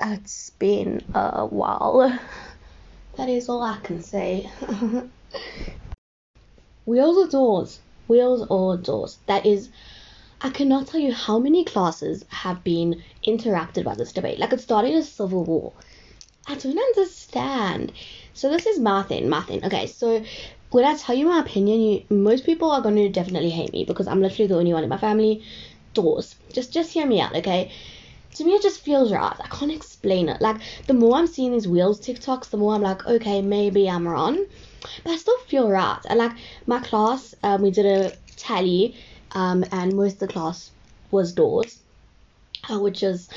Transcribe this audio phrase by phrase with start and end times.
[0.00, 2.18] it's been a while.
[3.16, 4.48] That is all I can say.
[6.86, 7.80] Wheels or doors?
[8.06, 9.18] Wheels or doors?
[9.26, 9.68] That is,
[10.40, 14.38] I cannot tell you how many classes have been interrupted by this debate.
[14.38, 15.74] Like it started a civil war.
[16.46, 17.92] I don't understand.
[18.32, 19.32] So this is my thing.
[19.32, 20.24] Okay, so
[20.70, 23.84] when I tell you my opinion, you most people are going to definitely hate me
[23.84, 25.44] because I'm literally the only one in my family.
[25.92, 26.36] Doors.
[26.52, 27.72] Just just hear me out, okay?
[28.34, 29.36] To me, it just feels right.
[29.38, 30.40] I can't explain it.
[30.40, 34.06] Like the more I'm seeing these wheels TikToks, the more I'm like, okay, maybe I'm
[34.06, 34.46] wrong,
[35.04, 35.98] but I still feel right.
[36.08, 36.32] And like
[36.66, 38.96] my class, um, we did a tally,
[39.32, 40.70] um, and most of the class
[41.10, 41.80] was doors,
[42.70, 43.28] uh, which is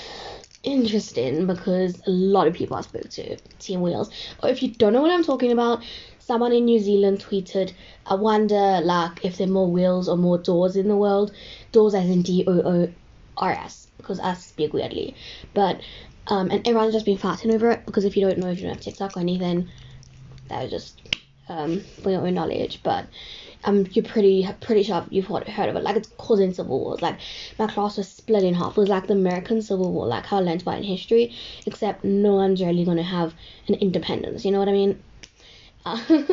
[0.64, 4.10] interesting because a lot of people I spoke to team wheels.
[4.42, 5.84] Or if you don't know what I'm talking about,
[6.20, 7.74] someone in New Zealand tweeted,
[8.06, 11.34] I wonder like if there are more wheels or more doors in the world.
[11.72, 12.94] Doors as in D O O
[13.38, 15.16] R S because I speak weirdly.
[15.54, 15.82] But
[16.28, 18.66] um and everyone's just been fighting over it because if you don't know if you
[18.66, 19.70] don't have TikTok or anything,
[20.50, 21.02] that was just
[21.50, 22.82] um for your own knowledge.
[22.84, 23.08] But
[23.66, 25.84] um, you're pretty pretty sure you've heard, heard of it.
[25.84, 27.02] Like it's causing civil wars.
[27.02, 27.20] Like
[27.58, 28.78] my class was split in half.
[28.78, 31.34] It was like the American Civil War, like how I learned about in history,
[31.66, 33.34] except no one's really gonna have
[33.68, 34.44] an independence.
[34.46, 35.02] You know what I mean?
[35.86, 36.02] Uh,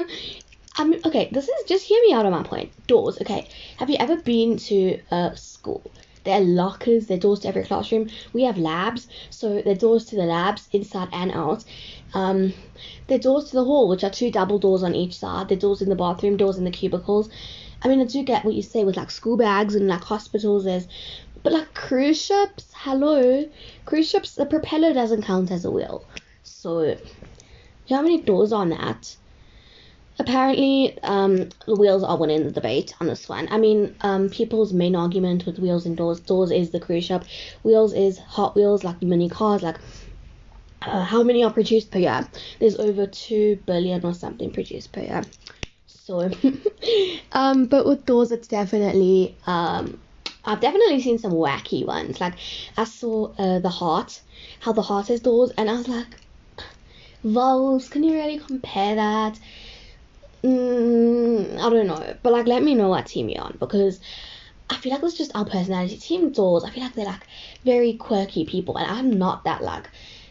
[0.76, 2.72] I mean, okay, this is just hear me out on my point.
[2.86, 3.48] Doors, okay.
[3.78, 5.82] Have you ever been to a school?
[6.24, 8.10] There are lockers, there are doors to every classroom.
[8.32, 11.64] We have labs, so there are doors to the labs inside and out.
[12.12, 12.52] Um,
[13.06, 15.48] there are doors to the hall, which are two double doors on each side.
[15.48, 17.30] There are doors in the bathroom, doors in the cubicles.
[17.82, 20.64] I mean, I do get what you say with like school bags and like hospitals.
[20.64, 20.86] There's,
[21.42, 23.48] but like cruise ships, hello,
[23.86, 26.04] cruise ships, the propeller doesn't count as a wheel.
[26.42, 26.96] So, you
[27.88, 29.16] know how many doors on that?
[30.20, 33.48] Apparently, um, the wheels are winning the debate on this one.
[33.50, 37.24] I mean, um, people's main argument with wheels and doors, doors is the cruise ship,
[37.62, 39.78] wheels is Hot Wheels, like mini cars, like
[40.82, 42.28] uh, how many are produced per year?
[42.58, 45.24] There's over 2 billion or something produced per year.
[45.86, 46.30] So,
[47.32, 50.02] um, but with doors, it's definitely, um,
[50.44, 52.20] I've definitely seen some wacky ones.
[52.20, 52.34] Like,
[52.76, 54.20] I saw uh, the heart,
[54.60, 56.18] how the heart is doors, and I was like,
[57.24, 59.38] Vols, can you really compare that?
[61.60, 64.00] I don't know, but like, let me know what team you're on because
[64.68, 65.96] I feel like it's just our personality.
[65.96, 67.26] Team doors, I feel like they're like
[67.64, 69.88] very quirky people, and I'm not that like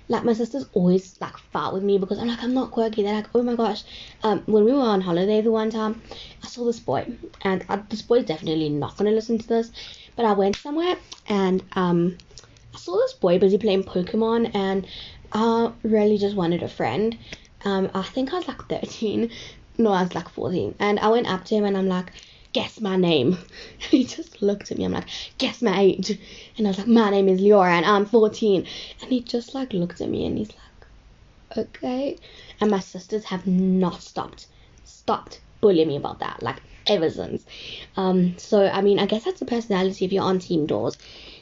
[0.10, 3.04] like my sisters always like fight with me because I'm like I'm not quirky.
[3.04, 3.84] They're like, oh my gosh.
[4.24, 6.02] Um, when we were on holiday the one time,
[6.44, 7.06] I saw this boy,
[7.42, 9.72] and uh, this boy's definitely not gonna listen to this.
[10.16, 10.96] But I went somewhere
[11.28, 12.18] and um,
[12.74, 14.88] I saw this boy busy playing Pokemon, and
[15.32, 17.18] I really just wanted a friend.
[17.66, 19.30] Um, I think I was like 13.
[19.80, 22.12] No, I was like 14, and I went up to him and I'm like
[22.54, 23.34] guess my name.
[23.34, 23.40] And
[23.92, 24.86] he just looked at me.
[24.86, 25.08] I'm like,
[25.38, 26.20] guess my age.
[26.58, 28.66] And I was like, my name is Leora and I'm 14.
[29.02, 32.18] And he just like looked at me and he's like, okay.
[32.60, 34.48] And my sisters have not stopped,
[34.84, 37.46] stopped bullying me about that, like ever since.
[37.96, 40.98] Um, so I mean, I guess that's the personality if you're on Team Doors.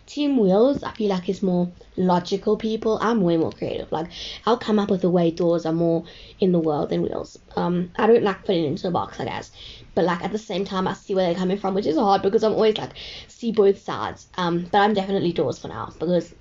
[0.08, 2.98] Team Wheels, I feel like it's more logical people.
[3.02, 3.92] I'm way more creative.
[3.92, 4.10] Like
[4.46, 6.06] I'll come up with the way doors are more
[6.40, 7.38] in the world than wheels.
[7.56, 9.52] Um, I don't like putting into a box, I guess.
[9.96, 12.22] But like at the same time, I see where they're coming from, which is hard
[12.22, 12.94] because I'm always like
[13.28, 14.28] see both sides.
[14.38, 16.34] Um, but I'm definitely doors for now because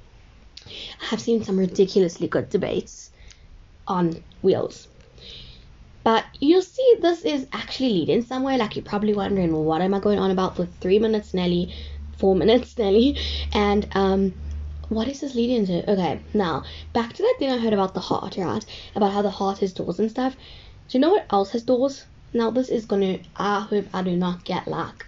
[0.67, 3.11] I have seen some ridiculously good debates
[3.89, 4.89] on wheels.
[6.05, 8.59] But you'll see this is actually leading somewhere.
[8.59, 11.75] Like you're probably wondering, well, what am I going on about for three minutes, Nelly?
[12.19, 13.19] Four minutes nearly.
[13.53, 14.35] And um,
[14.89, 15.91] what is this leading to?
[15.91, 18.65] Okay, now back to that thing I heard about the heart, right?
[18.95, 20.35] About how the heart has doors and stuff.
[20.89, 22.07] Do you know what else has doors?
[22.33, 23.19] Now this is gonna.
[23.37, 25.05] I hope I do not get like.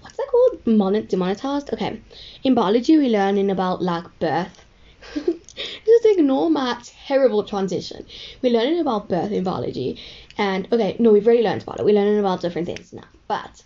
[0.00, 0.66] What's that called?
[0.66, 1.72] Mon- demonetized?
[1.72, 2.02] Okay.
[2.44, 4.64] In biology, we're learning about like birth.
[5.14, 8.04] Just ignore my terrible transition.
[8.42, 10.00] We're learning about birth in biology,
[10.36, 11.84] and okay, no, we've already learned about it.
[11.84, 13.62] We're learning about different things now, but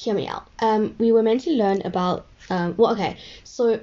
[0.00, 0.46] hear me out.
[0.60, 3.80] Um, we were meant to learn about um, well, okay, so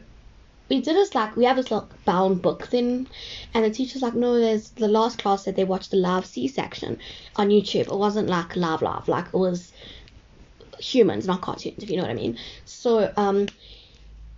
[0.70, 3.08] we did this like we have this like bound book thing,
[3.54, 6.48] and the teacher's like, no, there's the last class that they watched the live C
[6.48, 7.00] section
[7.36, 7.88] on YouTube.
[7.88, 9.72] It wasn't like live live, like it was
[10.80, 12.38] humans, not cartoons, if you know what I mean.
[12.66, 13.48] So um,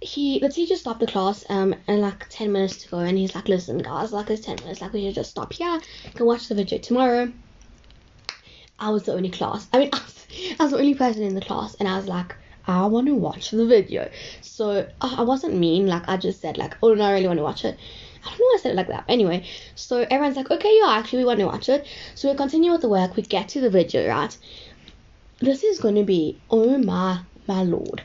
[0.02, 3.36] he the teacher stopped the class um and like 10 minutes to go and he's
[3.36, 6.26] like listen guys like it's 10 minutes like we should just stop here you can
[6.26, 7.30] watch the video tomorrow
[8.80, 9.92] i was the only class i mean
[10.60, 12.36] I was the only person in the class, and I was like,
[12.68, 14.10] I want to watch the video.
[14.42, 17.40] So uh, I wasn't mean, like I just said like, oh no, I really want
[17.40, 17.78] to watch it.
[18.24, 19.06] I don't know why I said it like that.
[19.08, 19.46] Anyway,
[19.76, 21.88] so everyone's like, okay, yeah, actually we want to watch it.
[22.14, 23.16] So we continue with the work.
[23.16, 24.38] We get to the video, right?
[25.40, 28.04] This is gonna be, oh my, my lord.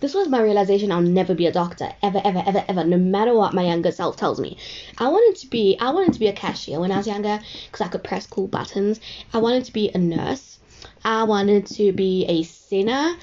[0.00, 3.34] This was my realization I'll never be a doctor ever ever ever ever no matter
[3.34, 4.56] what my younger self tells me.
[4.98, 7.86] I wanted to be I wanted to be a cashier when I was younger because
[7.86, 9.00] I could press cool buttons.
[9.32, 10.58] I wanted to be a nurse.
[11.04, 13.14] I wanted to be a singer.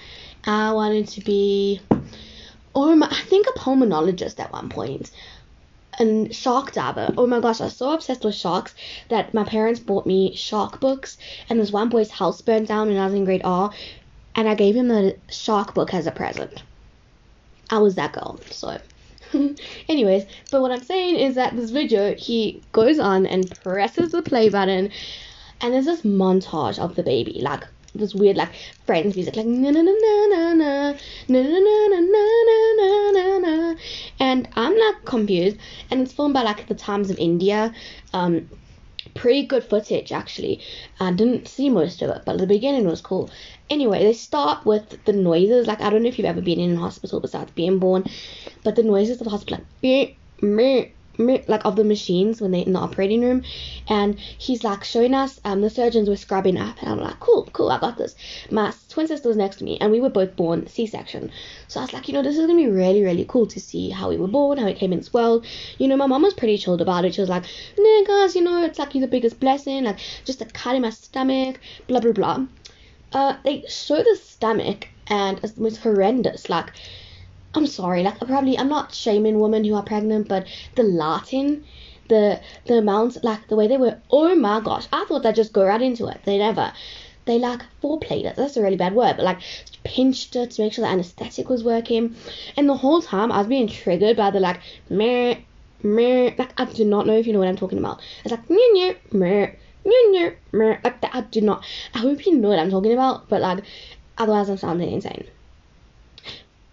[0.46, 1.82] I wanted to be
[2.76, 5.10] oh or I think a pulmonologist at one point.
[6.00, 7.12] and shark diver.
[7.18, 8.76] Oh my gosh, I was so obsessed with sharks
[9.10, 11.18] that my parents bought me shark books.
[11.50, 13.72] And this one boy's house burned down when I was in grade R,
[14.36, 16.62] and I gave him the shark book as a present.
[17.70, 18.80] I was that girl, so.
[19.90, 24.22] Anyways, but what I'm saying is that this video, he goes on and presses the
[24.22, 24.90] play button,
[25.60, 28.52] and there's this montage of the baby, like this weird like
[28.86, 30.92] Friends music, like na na na na na na
[31.28, 33.76] na na na na na na na na
[34.20, 35.58] and I'm like confused,
[35.92, 37.74] and it's filmed by like the Times of India.
[38.14, 38.50] Um,
[39.18, 40.62] pretty good footage actually.
[41.00, 43.30] I didn't see most of it, but the beginning was cool.
[43.70, 45.68] Anyway, they start with the noises.
[45.68, 48.06] Like I don't know if you've ever been in a hospital besides being born,
[48.64, 50.86] but the noises of the hospital like meh,
[51.18, 53.44] like of the machines when they're in the operating room.
[53.88, 56.82] And he's like showing us um the surgeons were scrubbing up.
[56.82, 58.16] And I'm like cool cool I got this.
[58.52, 61.32] My twin sister was next to me and we were both born C-section.
[61.68, 63.90] So I was like you know this is gonna be really really cool to see
[63.90, 65.46] how we were born how we came into this world.
[65.78, 67.16] You know my mom was pretty chilled about it.
[67.16, 67.44] She was like
[67.78, 70.82] nah guys you know it's like you're the biggest blessing like just a cut in
[70.82, 72.46] my stomach blah blah blah.
[73.14, 76.50] Uh they show the stomach and it was horrendous.
[76.50, 76.72] Like
[77.54, 81.66] I'm sorry, like probably I'm not shaming women who are pregnant, but the Latin,
[82.10, 85.54] the the amount, like the way they were, oh my gosh, I thought they'd just
[85.54, 86.22] go right into it.
[86.26, 86.74] They never.
[87.26, 88.36] They like foreplayed it.
[88.38, 89.42] That's a really bad word, but like
[89.84, 92.16] pinched it to make sure the anesthetic was working.
[92.56, 95.36] And the whole time I was being triggered by the like meh
[95.84, 96.32] meh.
[96.38, 98.02] Like I do not know if you know what I'm talking about.
[98.24, 99.52] It's like meh meh meh
[99.86, 100.78] meh meh.
[100.84, 101.12] Like that.
[101.14, 101.66] I do not.
[101.94, 103.64] I hope you know what I'm talking about, but like
[104.18, 105.28] otherwise I'm sounding insane.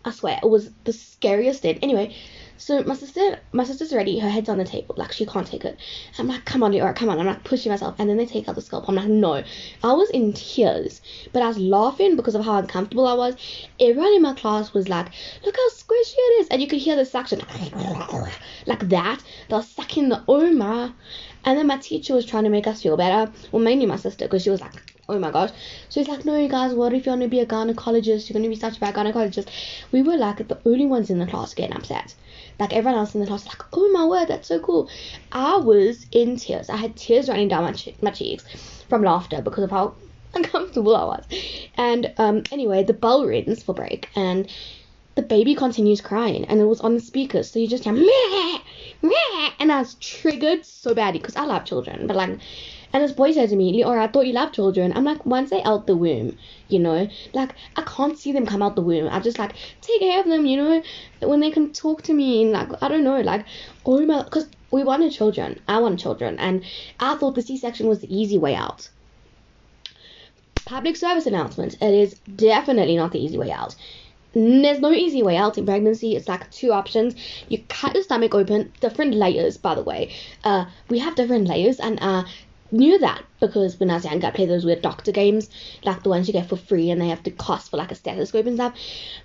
[0.05, 1.79] I swear, it was the scariest thing.
[1.83, 2.15] Anyway,
[2.57, 4.19] so my sister, my sister's ready.
[4.19, 5.79] Her head's on the table, like she can't take it.
[6.19, 7.19] I'm like, come on, Leora, come on.
[7.19, 8.91] I'm like pushing myself, and then they take out the scalpel.
[8.91, 9.43] I'm like, no.
[9.83, 11.01] I was in tears,
[11.33, 13.37] but I was laughing because of how uncomfortable I was.
[13.81, 15.07] Everyone in my class was like,
[15.45, 17.41] look how squishy it is, and you could hear the suction,
[18.67, 19.23] like that.
[19.49, 20.95] They were sucking the oma,
[21.45, 23.33] and then my teacher was trying to make us feel better.
[23.53, 25.51] Well, mainly my sister, because she was like, oh my gosh.
[25.89, 28.29] So he's like, no, you guys, what if you want to be a gynecologist?
[28.29, 29.49] You're going to be such a bad gynecologist.
[29.93, 32.15] We were like the only ones in the class getting upset.
[32.59, 34.89] Like everyone else in the class was like, oh my word, that's so cool.
[35.33, 36.71] I was in tears.
[36.71, 38.45] I had tears running down my, che- my cheeks
[38.89, 39.95] from laughter because of how
[40.35, 41.25] uncomfortable I was.
[41.77, 44.49] And um, anyway, the bell rings for break, and
[45.15, 48.59] the baby continues crying, and it was on the speakers, so you just hear meh,
[49.03, 52.39] meh, and I was triggered so badly because I love children, but like,
[52.95, 54.93] and this boy said to me, Leora, I thought you loved children.
[54.95, 56.39] I'm like, once they out the womb,
[56.69, 59.09] you know, like I can't see them come out the womb.
[59.11, 60.81] I just like take care of them, you know,
[61.21, 63.47] when they can talk to me and like I don't know, like
[63.85, 66.65] oh my, because we wanted children, I wanted children, and
[67.01, 68.89] I thought the C-section was the easy way out.
[70.65, 71.75] Public service announcement.
[71.83, 73.75] It is definitely not the easy way out
[74.35, 76.17] there's no easy way out in pregnancy.
[76.17, 77.15] It's like two options.
[77.49, 80.13] You cut your stomach open, different layers, by the way.
[80.43, 82.25] Uh, we have different layers, and uh,
[82.71, 85.51] knew that because when I was younger, I played those weird doctor games,
[85.85, 87.95] like the ones you get for free, and they have to cost for like a
[87.95, 88.75] stethoscope and stuff.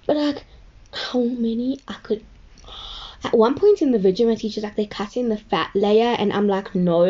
[0.05, 0.45] But like,
[0.93, 2.23] how many I could.
[3.23, 6.31] At one point in the video, my teacher's like, they're cutting the fat layer, and
[6.31, 7.03] I'm like, no.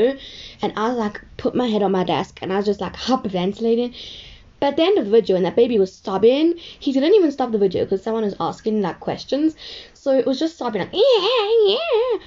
[0.61, 2.93] And I was like, put my head on my desk, and I was just like,
[2.93, 3.93] hyperventilating.
[4.59, 7.31] But at the end of the video, when that baby was sobbing, he didn't even
[7.31, 9.55] stop the video because someone was asking like questions.
[9.93, 12.19] So it was just sobbing like, yeah, yeah.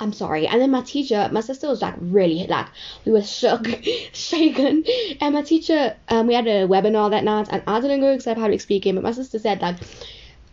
[0.00, 0.46] I'm sorry.
[0.46, 2.66] And then my teacher, my sister was like really like
[3.04, 3.66] we were shook,
[4.12, 4.84] shaken.
[5.20, 8.26] And my teacher, um, we had a webinar that night, and I didn't go because
[8.26, 9.76] I had public speaking, but my sister said like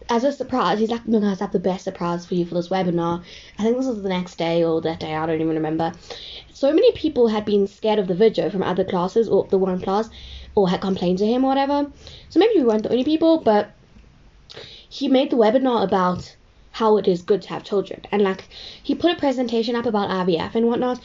[0.10, 2.56] as a surprise, he's like, no guys, I have the best surprise for you for
[2.56, 3.24] this webinar.
[3.60, 5.92] I think this was the next day or that day, I don't even remember.
[6.54, 9.82] So many people had been scared of the video from other classes or the one
[9.82, 10.10] class
[10.56, 11.92] or had complained to him or whatever.
[12.30, 13.72] So maybe we weren't the only people, but
[14.90, 16.37] he made the webinar about
[16.78, 18.02] how it is good to have children.
[18.12, 18.48] And like
[18.84, 21.00] he put a presentation up about IVF and whatnot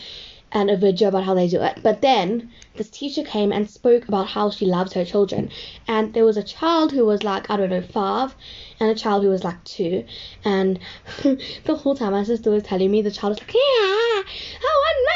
[0.55, 1.79] and a video about how they do it.
[1.83, 5.49] But then this teacher came and spoke about how she loves her children.
[5.89, 8.35] And there was a child who was like, I don't know, five,
[8.79, 10.05] and a child who was like two.
[10.45, 10.79] And
[11.23, 14.99] the whole time my sister was telling me, the child was like, Yeah, I want
[15.07, 15.13] my.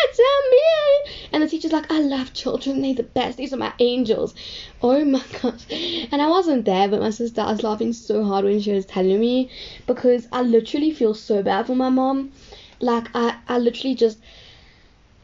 [1.36, 4.34] And the teacher's like, I love children, they're the best, these are my angels.
[4.80, 5.66] Oh my gosh.
[6.10, 9.20] And I wasn't there, but my sister was laughing so hard when she was telling
[9.20, 9.50] me
[9.86, 12.32] because I literally feel so bad for my mom.
[12.80, 14.18] Like, I, I literally just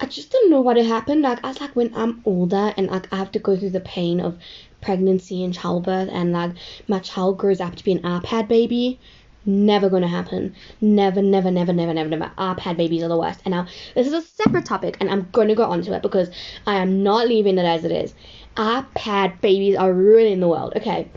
[0.00, 1.22] I just don't know what had happened.
[1.22, 3.80] Like I was like when I'm older and like I have to go through the
[3.80, 4.36] pain of
[4.82, 6.50] pregnancy and childbirth and like
[6.88, 9.00] my child grows up to be an iPad baby.
[9.44, 10.54] Never gonna happen.
[10.80, 12.30] Never, never, never, never, never, never.
[12.38, 13.40] iPad babies are the worst.
[13.44, 16.30] And now this is a separate topic, and I'm gonna go onto it because
[16.66, 18.14] I am not leaving it as it is.
[18.56, 20.74] iPad babies are ruining the world.
[20.76, 21.08] Okay.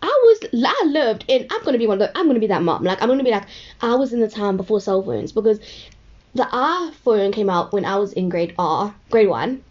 [0.00, 2.62] I was I lived in I'm gonna be one of the I'm gonna be that
[2.62, 2.84] mom.
[2.84, 3.46] Like I'm gonna be like
[3.80, 5.58] I was in the time before cell phones because
[6.34, 9.64] the iPhone came out when I was in grade R, grade one.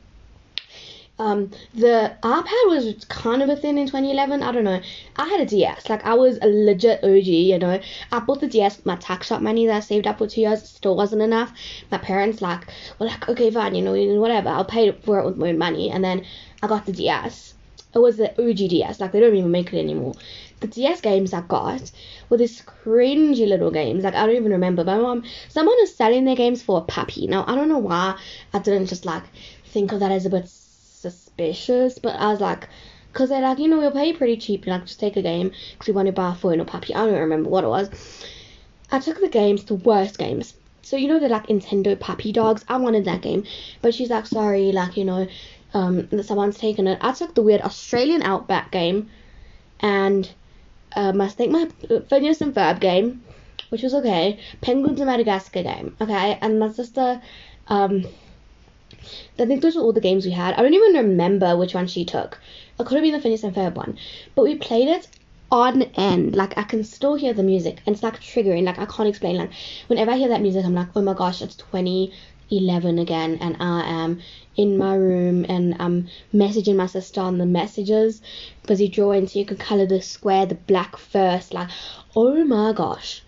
[1.24, 4.44] Um, the iPad was kind of a thing in 2011.
[4.44, 4.82] I don't know.
[5.16, 5.88] I had a DS.
[5.88, 7.28] Like I was a legit OG.
[7.28, 7.80] You know,
[8.12, 10.68] I bought the DS my tax shop money that I saved up for two years.
[10.68, 11.54] Still wasn't enough.
[11.90, 12.68] My parents like
[13.00, 14.50] were like, okay, fine, you know, whatever.
[14.50, 15.90] I'll pay for it with my own money.
[15.90, 16.26] And then
[16.62, 17.54] I got the DS.
[17.96, 19.00] It was the OG DS.
[19.00, 20.16] Like they don't even make it anymore.
[20.60, 21.90] The DS games I got
[22.28, 24.04] were these cringy little games.
[24.04, 24.84] Like I don't even remember.
[24.84, 27.28] My mom, someone is selling their games for a puppy.
[27.28, 28.20] Now I don't know why
[28.54, 29.24] I didn't just like
[29.68, 30.50] think of that as a bit
[31.04, 32.68] suspicious, but I was like,
[33.12, 35.52] because they're like, you know, we'll pay you pretty cheap, like, just take a game,
[35.72, 36.96] because we want to buy a phone or puppy.
[36.96, 37.90] I don't remember what it was.
[38.92, 40.56] I took the games, the worst games.
[40.82, 42.66] So, you know, they're like Nintendo puppy dogs.
[42.68, 43.46] I wanted that game.
[43.82, 45.28] But she's like, sorry, like, you know,
[45.74, 46.98] um, someone's taken it.
[47.02, 49.10] I took the weird Australian Outback game,
[49.80, 50.30] and
[50.96, 51.70] um, I think my
[52.10, 53.24] Phineas and Ferb game,
[53.70, 54.40] which was okay.
[54.62, 56.38] Penguins of Madagascar game, okay.
[56.42, 57.22] And my sister,
[57.68, 58.06] um,
[59.40, 60.54] I think those were all the games we had.
[60.54, 62.40] I don't even remember which one she took.
[62.80, 63.98] It could have been the Phineas and Ferb one.
[64.36, 65.08] But we played it
[65.52, 66.36] on end.
[66.36, 68.64] Like I can still hear the music and it's like triggering.
[68.64, 69.38] Like I can't explain.
[69.38, 69.52] Like
[69.88, 73.82] whenever I hear that music, I'm like, oh my gosh, it's 2011 again, and I
[73.88, 74.22] am
[74.56, 78.22] in my room and I'm messaging my sister on the messages
[78.62, 81.54] because you draw in so you can color the square, the black first.
[81.54, 81.70] Like,
[82.16, 83.22] oh my gosh,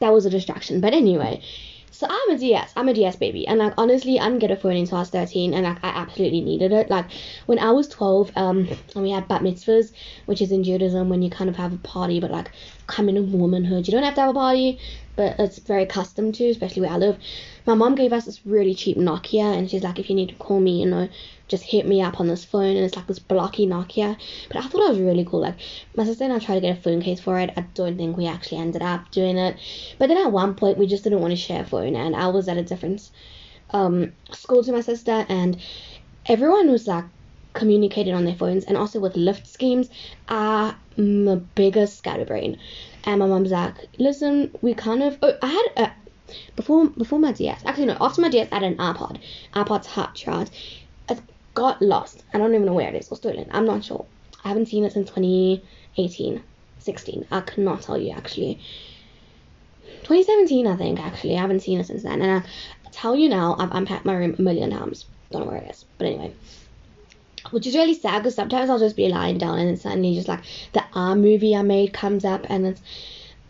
[0.00, 0.80] that was a distraction.
[0.80, 1.42] But anyway,
[1.90, 2.72] so I'm a DS.
[2.76, 3.46] I'm a DS baby.
[3.46, 5.88] And like honestly, I didn't get a phone until I was 13 and like I
[5.88, 6.90] absolutely needed it.
[6.90, 7.06] Like
[7.46, 9.92] when I was 12, um, and we had bat mitzvahs,
[10.26, 12.50] which is in Judaism when you kind of have a party, but like
[12.86, 13.86] coming of womanhood.
[13.86, 14.78] You don't have to have a party,
[15.16, 17.18] but it's very custom to, especially where I live.
[17.66, 20.34] My mom gave us this really cheap Nokia, and she's like, if you need to
[20.34, 21.08] call me, you know,
[21.48, 22.76] just hit me up on this phone.
[22.76, 24.16] And it's like this blocky Nokia.
[24.48, 25.40] But I thought it was really cool.
[25.40, 25.56] Like
[25.96, 27.50] my sister and I tried to get a phone case for it.
[27.56, 29.56] I don't think we actually ended up doing it.
[29.98, 32.28] But then at one point, we just didn't want to share a phone, and I
[32.28, 33.10] was at a different
[33.70, 35.56] um, school to my sister, and
[36.26, 37.04] everyone was like
[37.56, 39.88] communicated on their phones and also with lift schemes
[40.28, 42.58] I'm a biggest scatterbrain.
[43.04, 45.92] And my mom's like listen we kind of oh, I had a
[46.54, 49.18] before before my DS actually no after my DS I had an iPod.
[49.54, 50.50] iPod's hot chart
[51.08, 51.20] it
[51.54, 52.22] got lost.
[52.34, 53.08] I don't even know where it is.
[53.10, 54.04] Or stolen I'm not sure.
[54.44, 56.42] I haven't seen it since 2018
[56.78, 58.60] 16 I cannot tell you actually.
[60.02, 61.36] 2017 I think actually.
[61.36, 62.20] I haven't seen it since then.
[62.20, 65.06] And I tell you now I've unpacked my room a million times.
[65.30, 65.84] Don't know where it is.
[65.96, 66.34] But anyway
[67.50, 70.28] which is really sad because sometimes I'll just be lying down and then suddenly just
[70.28, 72.82] like the R movie I made comes up and it's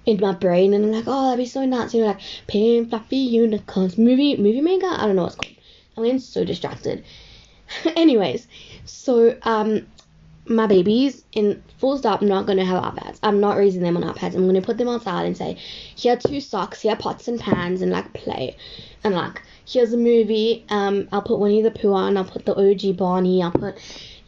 [0.05, 1.95] in my brain and I'm like, oh, that'd be so nuts.
[1.95, 3.99] You know, like pink fluffy unicorns.
[3.99, 4.87] Movie movie maker?
[4.87, 5.55] I don't know what's called.
[5.97, 7.05] I'm getting so distracted.
[7.97, 8.47] Anyways,
[8.85, 9.87] so um
[10.49, 13.19] my babies in full stop not gonna have iPads.
[13.23, 14.35] I'm not raising them on iPads.
[14.35, 15.55] I'm gonna put them outside and say,
[15.97, 18.57] here are two socks, here are pots and pans and like play.
[19.03, 20.65] And like here's a movie.
[20.69, 22.17] Um, I'll put Winnie the Pooh on.
[22.17, 23.43] I'll put the OG Barney.
[23.43, 23.79] I'll put,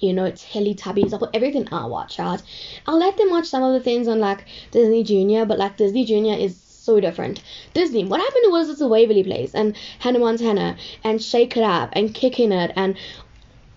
[0.00, 1.12] you know, Teletubbies.
[1.12, 2.42] I'll put everything I'll watch out.
[2.86, 6.04] I'll let them watch some of the things on like Disney Junior, but like Disney
[6.04, 7.42] Junior is so different.
[7.74, 11.90] Disney, what happened was it's a Waverly Place and Hannah Montana and Shake It Up
[11.92, 12.96] and Kicking It and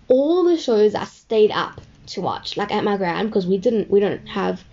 [0.08, 3.90] all the shows I stayed up to watch, like at my grand, because we didn't,
[3.90, 4.64] we don't have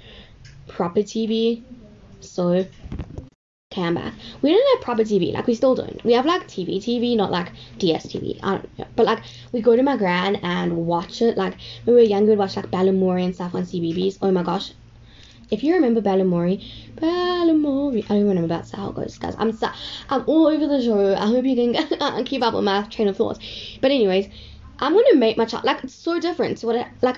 [0.67, 1.63] proper TV,
[2.21, 2.65] so
[3.69, 4.13] back.
[4.41, 6.03] We didn't have proper TV, like we still don't.
[6.03, 8.39] We have like TV TV, not like DSTV.
[8.41, 8.85] I don't know.
[8.95, 9.19] But like
[9.51, 11.37] we go to my gran and watch it.
[11.37, 14.17] Like when we were younger, we'd watch like Balamory and stuff on CBeebies.
[14.23, 14.73] Oh my gosh.
[15.51, 16.63] If you remember Balamory,
[16.95, 19.35] Balamory, I don't remember that's how it goes, guys.
[19.37, 19.69] I'm so,
[20.09, 21.13] I'm all over the show.
[21.13, 23.37] I hope you can keep up with my train of thought.
[23.81, 24.29] But anyways,
[24.79, 27.17] I'm gonna make my child like it's so different to what it, like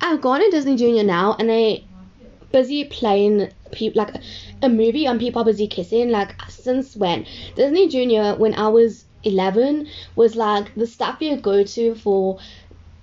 [0.00, 1.84] I've gone to Disney Junior now and they
[2.52, 4.14] busy playing people like
[4.62, 7.26] a movie on people busy kissing like since when
[7.56, 12.38] disney junior when i was 11 was like the stuff you go to for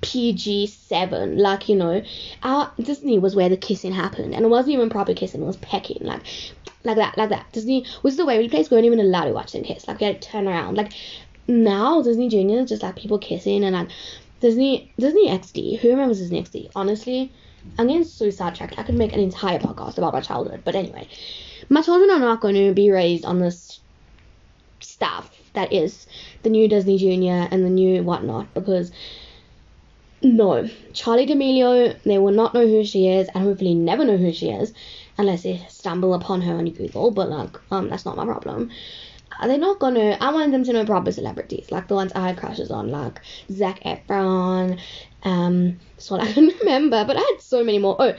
[0.01, 2.01] PG7, like you know,
[2.43, 5.57] our Disney was where the kissing happened, and it wasn't even proper kissing; it was
[5.57, 6.23] pecking, like,
[6.83, 7.51] like that, like that.
[7.51, 8.47] Disney was the way we.
[8.47, 9.87] We weren't even allowed to watch them kiss.
[9.87, 10.75] Like we had to turn around.
[10.75, 10.93] Like
[11.47, 13.89] now, Disney Junior is just like people kissing, and like
[14.39, 15.79] Disney Disney XD.
[15.79, 16.71] Who remembers Disney XD?
[16.75, 17.31] Honestly,
[17.77, 18.77] I'm getting so sidetracked.
[18.77, 20.61] I could make an entire podcast about my childhood.
[20.63, 21.07] But anyway,
[21.69, 23.79] my children are not going to be raised on this
[24.79, 26.07] stuff that is
[26.43, 28.91] the new Disney Junior and the new whatnot because
[30.23, 34.31] no, Charli D'Amelio, they will not know who she is, and hopefully never know who
[34.31, 34.71] she is,
[35.17, 37.09] unless they stumble upon her on Google.
[37.09, 38.69] But like, um, that's not my problem.
[39.43, 40.17] They're not gonna.
[40.19, 43.21] I want them to know proper celebrities, like the ones I had crushes on, like
[43.51, 44.79] Zac Efron.
[45.23, 47.05] Um, that's what I can remember.
[47.05, 47.95] But I had so many more.
[47.99, 48.13] Oh,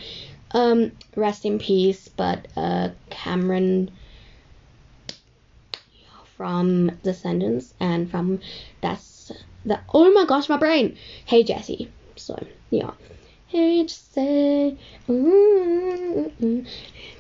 [0.53, 2.09] um, rest in peace.
[2.09, 3.91] But uh, Cameron
[6.37, 8.41] from Descendants and from
[8.81, 9.31] that's
[9.65, 12.37] the oh my gosh my brain hey Jessie so
[12.71, 12.91] yeah
[13.53, 14.79] hey Jessie
[15.11, 16.65] ooh, ooh,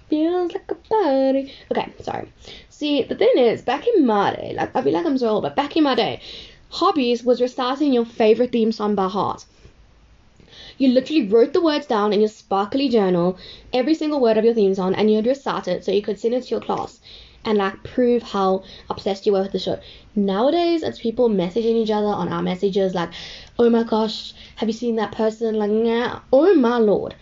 [0.08, 1.52] feels like a party.
[1.70, 2.32] Okay sorry.
[2.70, 5.42] See the thing is back in my day like I feel like I'm so old
[5.42, 6.22] but back in my day
[6.70, 9.44] hobbies was reciting your favorite theme song by heart.
[10.78, 13.36] You literally wrote the words down in your sparkly journal,
[13.70, 16.32] every single word of your theme song, and you'd recite it so you could sing
[16.32, 16.98] it to your class
[17.44, 19.80] and like prove how obsessed you were with the show.
[20.14, 23.10] Nowadays, it's people messaging each other on our messages like,
[23.58, 26.20] "Oh my gosh, have you seen that person?" Like, nah.
[26.32, 27.14] oh my lord.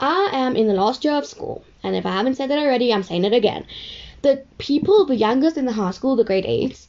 [0.00, 2.92] I am in the last year of school, and if I haven't said that already,
[2.92, 3.64] I'm saying it again.
[4.22, 6.88] The people, the youngest in the high school, the grade eights,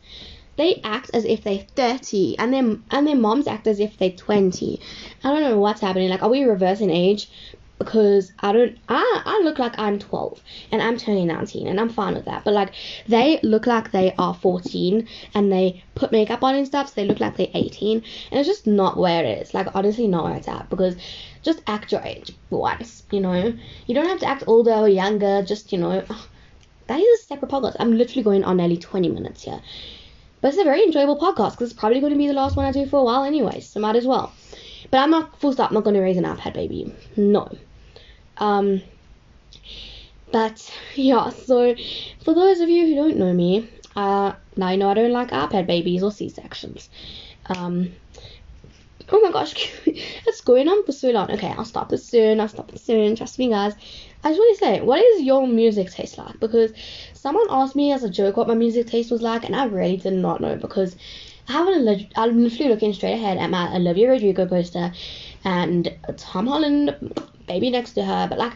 [0.57, 4.09] they act as if they're 30 and their and their moms act as if they're
[4.09, 4.79] 20
[5.23, 7.29] i don't know what's happening like are we reversing age
[7.77, 10.41] because i don't i i look like i'm 12
[10.71, 12.73] and i'm turning 19 and i'm fine with that but like
[13.07, 17.05] they look like they are 14 and they put makeup on and stuff so they
[17.05, 17.97] look like they're 18
[18.31, 20.95] and it's just not where it is like honestly not where it's at because
[21.43, 23.53] just act your age once you know
[23.87, 26.03] you don't have to act older or younger just you know
[26.87, 29.61] that is a separate podcast i'm literally going on nearly 20 minutes here
[30.45, 32.67] but it's a very enjoyable podcast because it's probably going to be the last one
[32.67, 34.31] I do for a while anyway, so might as well.
[34.91, 35.71] But I'm not full stop.
[35.71, 36.93] I'm not going to raise an iPad baby.
[37.17, 37.49] No.
[38.37, 38.81] Um.
[40.31, 41.29] But yeah.
[41.29, 41.75] So
[42.23, 45.29] for those of you who don't know me, uh, now you know I don't like
[45.31, 46.89] iPad babies or C sections.
[47.47, 47.91] Um.
[49.09, 49.53] Oh my gosh,
[49.85, 51.29] it's going on for so long.
[51.29, 52.39] Okay, I'll stop this soon.
[52.39, 53.15] I'll stop this soon.
[53.15, 53.75] Trust me, guys.
[54.23, 56.39] I just want to say, what is your music taste like?
[56.39, 56.73] Because
[57.13, 59.97] someone asked me as a joke what my music taste was like, and I really
[59.97, 60.95] did not know because
[61.47, 62.13] I haven't.
[62.15, 64.91] I'm literally looking straight ahead at um, my uh, Olivia Rodrigo poster
[65.43, 66.95] and Tom Holland,
[67.47, 68.53] baby next to her, but like,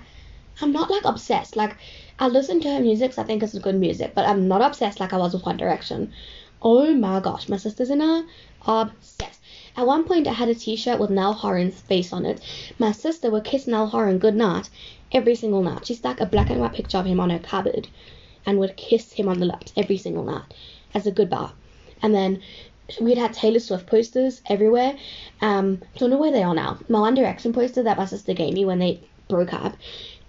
[0.62, 1.56] I'm not like obsessed.
[1.56, 1.78] Like,
[2.18, 5.00] I listen to her music, so I think it's good music, but I'm not obsessed
[5.00, 6.12] like I was with One Direction.
[6.62, 8.24] Oh my gosh, my sisters and I
[8.66, 9.40] are obsessed.
[9.78, 12.42] At one point, I had a T-shirt with Niall Horan's face on it.
[12.80, 14.70] My sister would kiss Niall Horan goodnight
[15.12, 15.86] every single night.
[15.86, 17.88] She stuck a black and white picture of him on her cupboard
[18.46, 20.54] and would kiss him on the lips every single night
[20.94, 21.52] as a goodbye.
[22.02, 22.42] And then
[23.00, 24.96] we'd had Taylor Swift posters everywhere.
[25.42, 26.80] Um, don't know where they are now.
[26.90, 29.78] My One Direction poster that my sister gave me when they broke up.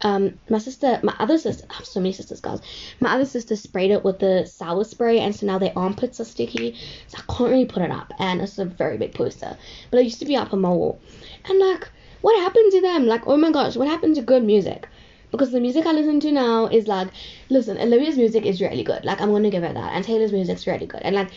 [0.03, 2.61] Um, my sister, my other sister, I have so many sisters, guys.
[3.01, 6.25] My other sister sprayed it with the sour spray, and so now their armpits are
[6.25, 8.13] sticky, so I can't really put it up.
[8.19, 9.57] And it's a very big poster,
[9.91, 11.01] but it used to be up on my wall.
[11.45, 11.91] And like,
[12.23, 13.07] what happened to them?
[13.07, 14.89] Like, oh my gosh, what happened to good music?
[15.31, 17.09] Because the music I listen to now is like,
[17.51, 19.05] listen, Olivia's music is really good.
[19.05, 21.31] Like, I'm gonna give her that, and Taylor's music's really good, and like.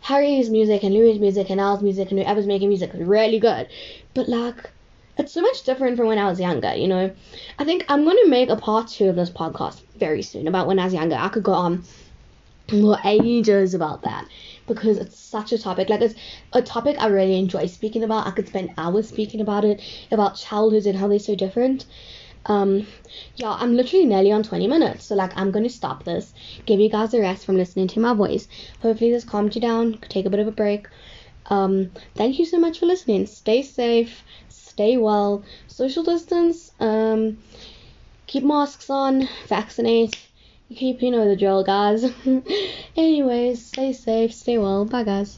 [0.00, 3.68] Harry's music and Louis' music and Al's music and whoever's making music is really good.
[4.14, 4.70] But like
[5.18, 7.10] it's so much different from when I was younger, you know.
[7.58, 10.78] I think I'm gonna make a part two of this podcast very soon about when
[10.78, 11.16] I was younger.
[11.16, 11.84] I could go on
[12.68, 14.28] for ages about that
[14.66, 15.88] because it's such a topic.
[15.88, 16.14] Like it's
[16.52, 18.26] a topic I really enjoy speaking about.
[18.26, 19.80] I could spend hours speaking about it,
[20.10, 21.86] about childhoods and how they're so different.
[22.48, 22.86] Um,
[23.36, 26.32] yeah, I'm literally nearly on 20 minutes, so like I'm gonna stop this,
[26.64, 28.48] give you guys a rest from listening to my voice.
[28.80, 30.88] Hopefully this calmed you down, take a bit of a break.
[31.50, 33.26] Um, thank you so much for listening.
[33.26, 37.36] Stay safe, stay well, social distance, um,
[38.26, 40.16] keep masks on, vaccinate,
[40.74, 42.10] keep you know the drill, guys.
[42.96, 44.86] Anyways, stay safe, stay well.
[44.86, 45.36] Bye, guys.